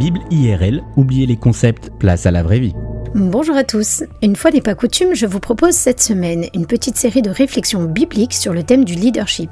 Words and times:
Bible 0.00 0.20
IRL, 0.30 0.82
oubliez 0.96 1.26
les 1.26 1.36
concepts, 1.36 1.90
place 1.98 2.24
à 2.24 2.30
la 2.30 2.42
vraie 2.42 2.58
vie. 2.58 2.72
Bonjour 3.14 3.54
à 3.54 3.64
tous. 3.64 4.02
Une 4.22 4.34
fois 4.34 4.50
n'est 4.50 4.62
pas 4.62 4.74
coutume, 4.74 5.12
je 5.12 5.26
vous 5.26 5.40
propose 5.40 5.74
cette 5.74 6.00
semaine 6.00 6.46
une 6.54 6.64
petite 6.64 6.96
série 6.96 7.20
de 7.20 7.28
réflexions 7.28 7.84
bibliques 7.84 8.32
sur 8.32 8.54
le 8.54 8.62
thème 8.62 8.86
du 8.86 8.94
leadership. 8.94 9.50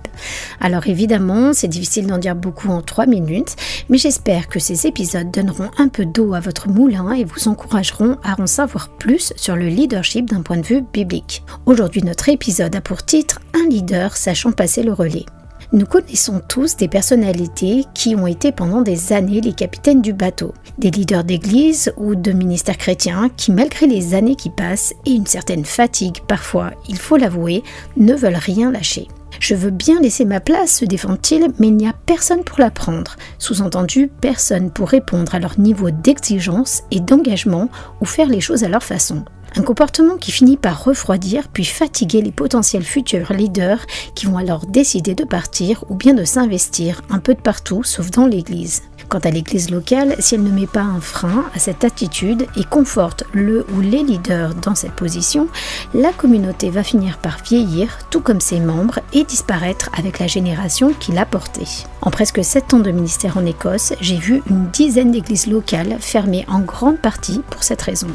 Alors 0.59 0.87
évidemment, 0.87 1.53
c'est 1.53 1.69
difficile 1.69 2.07
d'en 2.07 2.17
dire 2.17 2.35
beaucoup 2.35 2.71
en 2.71 2.81
3 2.81 3.05
minutes, 3.05 3.57
mais 3.91 3.99
j'espère 3.99 4.49
que 4.49 4.59
ces 4.59 4.87
épisodes 4.87 5.31
donneront 5.31 5.69
un 5.77 5.89
peu 5.89 6.07
d'eau 6.07 6.33
à 6.33 6.41
votre 6.41 6.71
moulin 6.71 7.13
et 7.13 7.25
vous 7.25 7.47
encourageront 7.49 8.17
à 8.25 8.41
en 8.41 8.47
savoir 8.47 8.89
plus 8.89 9.35
sur 9.37 9.55
le 9.55 9.69
leadership 9.69 10.31
d'un 10.31 10.41
point 10.41 10.57
de 10.57 10.67
vue 10.67 10.83
biblique. 10.95 11.43
Aujourd'hui, 11.67 12.03
notre 12.03 12.31
épisode 12.31 12.75
a 12.75 12.81
pour 12.81 13.05
titre 13.05 13.41
Un 13.53 13.69
leader 13.69 14.17
sachant 14.17 14.53
passer 14.53 14.83
le 14.83 14.95
relais. 14.95 15.27
Nous 15.71 15.85
connaissons 15.85 16.41
tous 16.49 16.79
des 16.79 16.89
personnalités 16.89 17.85
qui 17.93 18.17
ont 18.17 18.27
été 18.27 18.53
pendant 18.53 18.81
des 18.81 19.13
années 19.13 19.43
les 19.43 19.53
capitaines 19.53 20.01
du 20.01 20.15
bateau, 20.15 20.55
des 20.79 20.91
leaders 20.91 21.25
d'église 21.25 21.93
ou 21.99 22.15
de 22.15 22.33
ministères 22.33 22.79
chrétiens 22.79 23.29
qui, 23.37 23.53
malgré 23.53 23.87
les 23.87 24.15
années 24.15 24.37
qui 24.37 24.49
passent 24.49 24.95
et 25.05 25.11
une 25.11 25.27
certaine 25.27 25.67
fatigue 25.67 26.21
parfois, 26.27 26.71
il 26.89 26.97
faut 26.97 27.19
l'avouer, 27.19 27.63
ne 27.99 28.15
veulent 28.15 28.35
rien 28.35 28.73
lâcher. 28.73 29.09
Je 29.41 29.55
veux 29.55 29.71
bien 29.71 30.01
laisser 30.01 30.25
ma 30.25 30.41
place, 30.41 30.79
se 30.79 30.85
défend-il, 30.85 31.49
mais 31.59 31.69
il 31.69 31.77
n'y 31.77 31.89
a 31.89 31.95
personne 32.07 32.45
pour 32.45 32.59
la 32.59 32.71
prendre. 32.71 33.17
Sous-entendu, 33.39 34.11
personne 34.21 34.71
pour 34.71 34.89
répondre 34.89 35.35
à 35.35 35.39
leur 35.39 35.59
niveau 35.59 35.91
d'exigence 35.91 36.83
et 36.91 37.01
d'engagement 37.01 37.69
ou 38.01 38.05
faire 38.05 38.29
les 38.29 38.41
choses 38.41 38.65
à 38.65 38.69
leur 38.69 38.83
façon. 38.83 39.25
Un 39.57 39.63
comportement 39.63 40.17
qui 40.17 40.31
finit 40.31 40.57
par 40.57 40.85
refroidir 40.85 41.49
puis 41.49 41.65
fatiguer 41.65 42.21
les 42.21 42.33
potentiels 42.33 42.85
futurs 42.85 43.33
leaders 43.33 43.87
qui 44.15 44.27
vont 44.27 44.37
alors 44.37 44.67
décider 44.67 45.15
de 45.15 45.25
partir 45.25 45.85
ou 45.89 45.95
bien 45.95 46.15
de 46.15 46.25
s'investir 46.25 47.01
un 47.09 47.19
peu 47.19 47.35
de 47.35 47.41
partout 47.41 47.83
sauf 47.83 48.11
dans 48.11 48.27
l'Église. 48.27 48.83
Quant 49.09 49.21
à 49.21 49.31
l'Église 49.31 49.71
locale, 49.71 50.17
si 50.19 50.35
elle 50.35 50.43
ne 50.43 50.51
met 50.51 50.67
pas 50.67 50.83
un 50.83 51.01
frein 51.01 51.47
à 51.55 51.59
cette 51.59 51.83
attitude 51.83 52.47
et 52.57 52.65
conforte 52.65 53.25
le 53.33 53.65
ou 53.75 53.81
les 53.81 54.03
leaders 54.03 54.55
dans 54.55 54.75
cette 54.75 54.93
position, 54.93 55.49
la 55.95 56.13
communauté 56.13 56.69
va 56.69 56.83
finir 56.83 57.17
par 57.17 57.39
vieillir, 57.43 57.99
tout 58.11 58.21
comme 58.21 58.41
ses 58.41 58.61
membres, 58.61 59.01
et 59.15 59.25
disparaître 59.25 59.89
avec 59.97 60.19
la 60.19 60.27
génération 60.27 60.93
qui 60.93 61.13
l'a 61.13 61.25
portée. 61.25 61.87
En 62.03 62.11
presque 62.11 62.45
7 62.45 62.75
ans 62.75 62.81
de 62.81 62.91
ministère 62.91 63.39
en 63.39 63.47
Écosse, 63.47 63.95
j'ai 64.03 64.19
vu 64.19 64.43
une 64.51 64.67
dizaine 64.69 65.11
d'églises 65.11 65.47
locales 65.47 65.97
fermées 66.01 66.45
en 66.47 66.61
grande 66.61 66.99
partie 66.99 67.41
pour 67.51 67.63
cette 67.63 67.83
raison. 67.83 68.09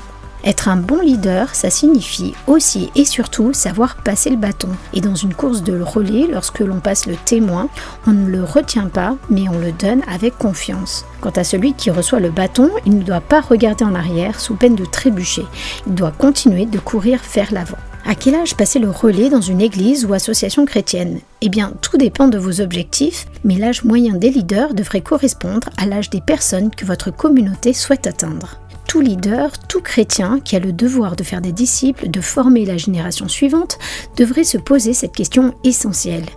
Être 0.44 0.67
un 0.67 0.75
bon 0.75 0.99
leader, 0.99 1.55
ça 1.55 1.69
signifie 1.69 2.33
aussi 2.47 2.91
et 2.95 3.05
surtout 3.05 3.53
savoir 3.53 3.95
passer 3.95 4.30
le 4.30 4.36
bâton. 4.36 4.67
Et 4.94 4.99
dans 4.99 5.16
une 5.16 5.33
course 5.33 5.63
de 5.63 5.80
relais, 5.80 6.27
lorsque 6.30 6.59
l'on 6.59 6.81
passe 6.81 7.05
le 7.05 7.16
témoin, 7.16 7.69
on 8.08 8.11
ne 8.11 8.30
le 8.30 8.44
retient 8.44 8.88
pas, 8.88 9.16
mais 9.30 9.47
on 9.47 9.58
le 9.58 9.71
donne 9.71 10.02
avec 10.14 10.38
confiance. 10.38 11.05
Quant 11.21 11.31
à 11.31 11.45
celui 11.45 11.73
qui 11.73 11.91
reçoit 11.91 12.19
le 12.19 12.30
bâton, 12.30 12.69
il 12.86 12.97
ne 12.97 13.03
doit 13.03 13.21
pas 13.21 13.39
regarder 13.39 13.86
en 13.86 13.95
arrière 13.95 14.39
sous 14.41 14.55
peine 14.55 14.75
de 14.75 14.86
trébucher. 14.86 15.45
Il 15.88 15.95
doit 15.95 16.11
continuer 16.11 16.66
de 16.66 16.80
courir 16.80 17.21
vers 17.33 17.53
l'avant. 17.53 17.77
À 18.05 18.16
quel 18.16 18.36
âge 18.36 18.55
passer 18.55 18.80
le 18.80 18.89
relais 18.89 19.30
dans 19.30 19.39
une 19.39 19.61
église 19.61 20.05
ou 20.05 20.14
association 20.14 20.66
chrétienne? 20.66 21.21
Eh 21.39 21.47
bien, 21.47 21.71
tout 21.81 21.95
dépend 21.95 22.27
de 22.27 22.38
vos 22.38 22.59
objectifs, 22.59 23.27
mais 23.45 23.55
l'âge 23.55 23.86
moyen 23.86 24.16
des 24.16 24.30
leaders 24.30 24.73
devrait 24.73 24.99
correspondre 24.99 25.69
à 25.77 25.86
l'âge 25.86 26.09
des 26.09 26.19
personnes 26.19 26.69
que 26.69 26.86
votre 26.86 27.11
communauté 27.11 27.71
souhaite 27.71 28.05
atteindre 28.05 28.58
tout 28.94 29.02
leader, 29.02 29.58
tout 29.58 29.81
chrétien 29.81 30.39
qui 30.39 30.55
a 30.55 30.59
le 30.59 30.72
devoir 30.72 31.16
de 31.16 31.23
faire 31.23 31.41
des 31.41 31.52
disciples, 31.52 32.09
de 32.09 32.22
former 32.22 32.63
la 32.63 32.77
génération 32.77 33.27
suivante, 33.27 33.80
devrait 34.17 34.44
se 34.44 34.59
poser 34.59 34.94
cette 34.94 35.16
question 35.16 35.55
essentielle. 35.63 36.27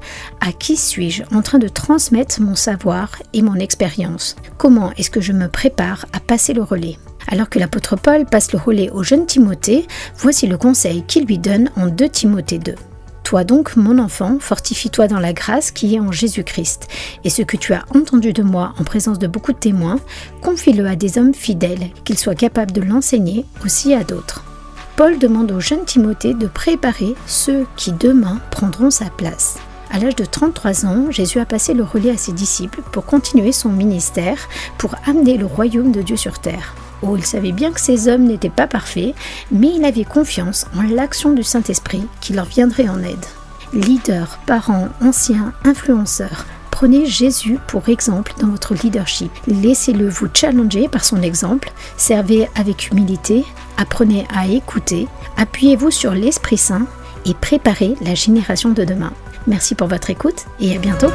À 0.40 0.52
qui 0.52 0.78
suis-je 0.78 1.24
en 1.34 1.42
train 1.42 1.58
de 1.58 1.68
transmettre 1.68 2.40
mon 2.40 2.54
savoir 2.54 3.10
et 3.34 3.42
mon 3.42 3.56
expérience? 3.56 4.36
Comment 4.56 4.90
est-ce 4.92 5.10
que 5.10 5.20
je 5.20 5.32
me 5.32 5.48
prépare 5.48 6.06
à 6.14 6.20
passer 6.20 6.54
le 6.54 6.62
relais? 6.62 6.96
Alors 7.28 7.50
que 7.50 7.58
l'apôtre 7.58 7.94
Paul 7.94 8.24
passe 8.24 8.50
le 8.52 8.58
relais 8.58 8.88
au 8.88 9.02
jeune 9.02 9.26
Timothée, 9.26 9.86
voici 10.16 10.46
le 10.46 10.56
conseil 10.56 11.02
qu'il 11.02 11.26
lui 11.26 11.36
donne 11.36 11.70
en 11.76 11.88
2 11.88 12.08
Timothée 12.08 12.58
2. 12.58 12.74
Toi 13.26 13.42
donc, 13.42 13.74
mon 13.74 13.98
enfant, 13.98 14.38
fortifie-toi 14.38 15.08
dans 15.08 15.18
la 15.18 15.32
grâce 15.32 15.72
qui 15.72 15.96
est 15.96 15.98
en 15.98 16.12
Jésus-Christ. 16.12 16.86
Et 17.24 17.28
ce 17.28 17.42
que 17.42 17.56
tu 17.56 17.74
as 17.74 17.84
entendu 17.92 18.32
de 18.32 18.44
moi 18.44 18.72
en 18.78 18.84
présence 18.84 19.18
de 19.18 19.26
beaucoup 19.26 19.52
de 19.52 19.58
témoins, 19.58 19.98
confie-le 20.42 20.86
à 20.86 20.94
des 20.94 21.18
hommes 21.18 21.34
fidèles, 21.34 21.90
qu'ils 22.04 22.18
soient 22.18 22.36
capables 22.36 22.70
de 22.70 22.82
l'enseigner 22.82 23.44
aussi 23.64 23.94
à 23.94 24.04
d'autres. 24.04 24.44
Paul 24.94 25.18
demande 25.18 25.50
au 25.50 25.58
jeune 25.58 25.84
Timothée 25.84 26.34
de 26.34 26.46
préparer 26.46 27.16
ceux 27.26 27.66
qui 27.74 27.90
demain 27.90 28.38
prendront 28.52 28.92
sa 28.92 29.06
place. 29.06 29.58
À 29.90 29.98
l'âge 29.98 30.14
de 30.14 30.24
33 30.24 30.86
ans, 30.86 31.10
Jésus 31.10 31.40
a 31.40 31.46
passé 31.46 31.74
le 31.74 31.82
relais 31.82 32.10
à 32.10 32.16
ses 32.16 32.32
disciples 32.32 32.82
pour 32.92 33.06
continuer 33.06 33.50
son 33.50 33.70
ministère, 33.70 34.38
pour 34.78 34.94
amener 35.04 35.36
le 35.36 35.46
royaume 35.46 35.90
de 35.90 36.02
Dieu 36.02 36.16
sur 36.16 36.38
terre. 36.38 36.76
Oh, 37.02 37.16
il 37.16 37.24
savait 37.24 37.52
bien 37.52 37.72
que 37.72 37.80
ces 37.80 38.08
hommes 38.08 38.24
n'étaient 38.24 38.48
pas 38.48 38.66
parfaits, 38.66 39.14
mais 39.50 39.72
il 39.74 39.84
avait 39.84 40.04
confiance 40.04 40.66
en 40.76 40.82
l'action 40.82 41.32
du 41.32 41.42
Saint-Esprit 41.42 42.06
qui 42.20 42.32
leur 42.32 42.46
viendrait 42.46 42.88
en 42.88 43.02
aide. 43.02 43.24
Leaders, 43.72 44.38
parents, 44.46 44.88
anciens, 45.02 45.52
influenceurs, 45.64 46.46
prenez 46.70 47.06
Jésus 47.06 47.58
pour 47.66 47.88
exemple 47.88 48.32
dans 48.40 48.48
votre 48.48 48.74
leadership. 48.74 49.30
Laissez-le 49.46 50.08
vous 50.08 50.28
challenger 50.32 50.88
par 50.88 51.04
son 51.04 51.22
exemple, 51.22 51.70
servez 51.96 52.48
avec 52.54 52.90
humilité, 52.90 53.44
apprenez 53.76 54.26
à 54.34 54.46
écouter, 54.46 55.08
appuyez-vous 55.36 55.90
sur 55.90 56.12
l'Esprit 56.12 56.58
Saint 56.58 56.86
et 57.24 57.34
préparez 57.34 57.94
la 58.02 58.14
génération 58.14 58.70
de 58.70 58.84
demain. 58.84 59.12
Merci 59.46 59.74
pour 59.74 59.88
votre 59.88 60.10
écoute 60.10 60.44
et 60.60 60.74
à 60.74 60.78
bientôt. 60.78 61.10